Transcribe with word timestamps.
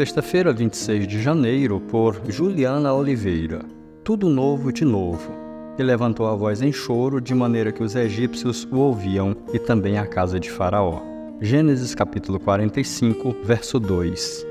Sexta-feira, 0.00 0.50
26 0.50 1.06
de 1.06 1.20
janeiro, 1.20 1.78
por 1.78 2.22
Juliana 2.26 2.94
Oliveira. 2.94 3.60
Tudo 4.02 4.30
novo 4.30 4.72
de 4.72 4.82
novo. 4.82 5.30
E 5.78 5.82
levantou 5.82 6.26
a 6.26 6.34
voz 6.34 6.62
em 6.62 6.72
choro, 6.72 7.20
de 7.20 7.34
maneira 7.34 7.70
que 7.70 7.82
os 7.82 7.94
egípcios 7.94 8.66
o 8.72 8.78
ouviam, 8.78 9.36
e 9.52 9.58
também 9.58 9.98
a 9.98 10.06
casa 10.06 10.40
de 10.40 10.50
Faraó. 10.50 11.02
Gênesis 11.38 11.94
capítulo 11.94 12.40
45, 12.40 13.36
verso 13.44 13.78
2. 13.78 14.46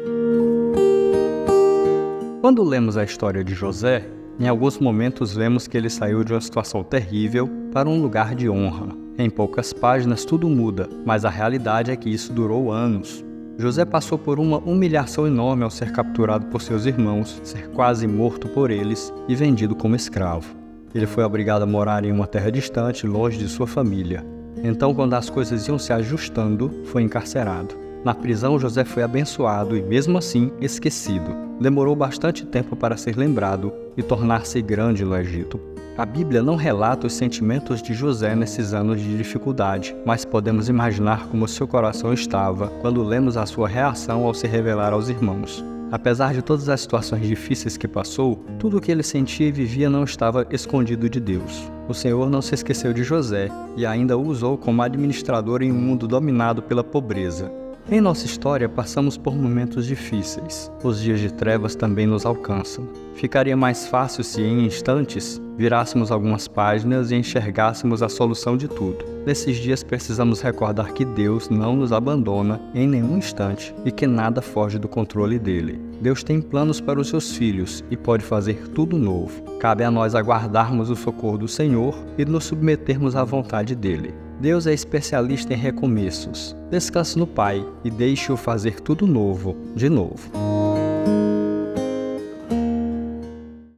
Quando 2.41 2.61
lemos 2.61 2.95
a 2.95 3.03
história 3.03 3.43
de 3.43 3.55
José, 3.55 4.05
em 4.39 4.47
alguns 4.47 4.77
momentos 4.77 5.33
vemos 5.33 5.65
que 5.65 5.75
ele 5.75 5.89
saiu 5.89 6.23
de 6.23 6.31
uma 6.31 6.41
situação 6.41 6.83
terrível 6.83 7.49
para 7.73 7.89
um 7.89 7.99
lugar 7.99 8.35
de 8.35 8.47
honra. 8.47 8.89
Em 9.17 9.31
poucas 9.31 9.73
páginas 9.73 10.23
tudo 10.23 10.47
muda, 10.47 10.87
mas 11.03 11.25
a 11.25 11.29
realidade 11.31 11.89
é 11.89 11.95
que 11.95 12.07
isso 12.07 12.31
durou 12.31 12.71
anos. 12.71 13.27
José 13.59 13.83
passou 13.83 14.17
por 14.17 14.39
uma 14.39 14.57
humilhação 14.59 15.27
enorme 15.27 15.65
ao 15.65 15.69
ser 15.69 15.91
capturado 15.91 16.45
por 16.45 16.61
seus 16.61 16.85
irmãos, 16.85 17.41
ser 17.43 17.67
quase 17.71 18.07
morto 18.07 18.47
por 18.47 18.71
eles 18.71 19.13
e 19.27 19.35
vendido 19.35 19.75
como 19.75 19.97
escravo. 19.97 20.55
Ele 20.95 21.05
foi 21.05 21.25
obrigado 21.25 21.63
a 21.63 21.65
morar 21.65 22.05
em 22.05 22.11
uma 22.13 22.25
terra 22.25 22.49
distante, 22.49 23.05
longe 23.05 23.37
de 23.37 23.49
sua 23.49 23.67
família. 23.67 24.25
Então, 24.63 24.95
quando 24.95 25.13
as 25.13 25.29
coisas 25.29 25.67
iam 25.67 25.77
se 25.77 25.91
ajustando, 25.91 26.71
foi 26.85 27.01
encarcerado. 27.03 27.75
Na 28.05 28.15
prisão, 28.15 28.57
José 28.57 28.85
foi 28.85 29.03
abençoado 29.03 29.75
e, 29.75 29.81
mesmo 29.81 30.17
assim, 30.17 30.53
esquecido. 30.61 31.35
Demorou 31.59 31.97
bastante 31.97 32.45
tempo 32.45 32.77
para 32.77 32.95
ser 32.95 33.17
lembrado 33.17 33.73
e 33.97 34.01
tornar-se 34.01 34.61
grande 34.61 35.03
no 35.03 35.17
Egito. 35.17 35.59
A 35.97 36.05
Bíblia 36.05 36.41
não 36.41 36.55
relata 36.55 37.07
os 37.07 37.13
sentimentos 37.13 37.81
de 37.81 37.93
José 37.93 38.35
nesses 38.35 38.73
anos 38.73 39.01
de 39.01 39.17
dificuldade, 39.17 39.95
mas 40.05 40.23
podemos 40.23 40.69
imaginar 40.69 41.27
como 41.27 41.47
seu 41.47 41.67
coração 41.67 42.13
estava 42.13 42.67
quando 42.81 43.03
lemos 43.03 43.35
a 43.35 43.45
sua 43.45 43.67
reação 43.67 44.23
ao 44.23 44.33
se 44.33 44.47
revelar 44.47 44.93
aos 44.93 45.09
irmãos. 45.09 45.63
Apesar 45.91 46.33
de 46.33 46.41
todas 46.41 46.69
as 46.69 46.81
situações 46.81 47.27
difíceis 47.27 47.75
que 47.75 47.87
passou, 47.87 48.45
tudo 48.59 48.77
o 48.77 48.81
que 48.81 48.91
ele 48.91 49.03
sentia 49.03 49.47
e 49.47 49.51
vivia 49.51 49.89
não 49.89 50.03
estava 50.03 50.45
escondido 50.51 51.09
de 51.09 51.19
Deus. 51.19 51.69
O 51.87 51.93
Senhor 51.93 52.29
não 52.29 52.41
se 52.41 52.53
esqueceu 52.53 52.93
de 52.93 53.03
José 53.03 53.49
e 53.75 53.85
ainda 53.85 54.15
o 54.15 54.25
usou 54.25 54.57
como 54.57 54.83
administrador 54.83 55.63
em 55.63 55.71
um 55.71 55.75
mundo 55.75 56.07
dominado 56.07 56.61
pela 56.61 56.83
pobreza. 56.83 57.51
Em 57.91 57.99
nossa 57.99 58.27
história, 58.27 58.69
passamos 58.69 59.17
por 59.17 59.35
momentos 59.35 59.87
difíceis. 59.87 60.71
Os 60.83 61.01
dias 61.01 61.19
de 61.19 61.33
trevas 61.33 61.73
também 61.75 62.05
nos 62.05 62.23
alcançam. 62.23 62.87
Ficaria 63.15 63.57
mais 63.57 63.87
fácil 63.87 64.23
se, 64.23 64.43
em 64.43 64.63
instantes, 64.63 65.41
virássemos 65.57 66.11
algumas 66.11 66.47
páginas 66.47 67.09
e 67.09 67.15
enxergássemos 67.15 68.03
a 68.03 68.07
solução 68.07 68.55
de 68.55 68.67
tudo. 68.67 69.03
Nesses 69.25 69.57
dias, 69.57 69.81
precisamos 69.81 70.39
recordar 70.39 70.93
que 70.93 71.03
Deus 71.03 71.49
não 71.49 71.75
nos 71.75 71.91
abandona 71.91 72.61
em 72.75 72.87
nenhum 72.87 73.17
instante 73.17 73.73
e 73.83 73.91
que 73.91 74.05
nada 74.05 74.39
foge 74.39 74.77
do 74.77 74.87
controle 74.87 75.39
dele. 75.39 75.81
Deus 75.99 76.23
tem 76.23 76.39
planos 76.39 76.79
para 76.79 76.99
os 76.99 77.09
seus 77.09 77.35
filhos 77.35 77.83
e 77.89 77.97
pode 77.97 78.23
fazer 78.23 78.69
tudo 78.69 78.99
novo. 78.99 79.41
Cabe 79.59 79.83
a 79.83 79.89
nós 79.89 80.13
aguardarmos 80.13 80.91
o 80.91 80.95
socorro 80.95 81.39
do 81.39 81.47
Senhor 81.47 81.97
e 82.19 82.23
nos 82.23 82.43
submetermos 82.43 83.15
à 83.15 83.23
vontade 83.23 83.75
dele. 83.75 84.13
Deus 84.39 84.65
é 84.65 84.73
especialista 84.73 85.53
em 85.53 85.57
recomeços. 85.57 86.55
Descanse 86.71 87.19
no 87.19 87.27
Pai 87.27 87.65
e 87.83 87.91
deixe-o 87.91 88.37
fazer 88.37 88.79
tudo 88.79 89.05
novo, 89.05 89.55
de 89.75 89.89
novo. 89.89 90.48